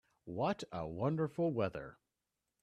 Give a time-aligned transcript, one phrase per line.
[0.25, 1.99] What a wonderful weather!